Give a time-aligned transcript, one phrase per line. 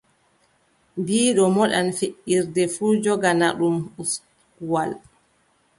[1.05, 4.91] Biiɗo moɗan feʼirde fuu, jogana ɗum uskuwal.